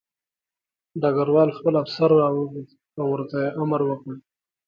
ډګروال 1.01 1.49
خپل 1.57 1.73
افسر 1.83 2.09
راوغوښت 2.21 2.75
او 2.99 3.05
ورته 3.11 3.37
یې 3.43 3.49
امر 3.61 3.81
وکړ 3.85 4.13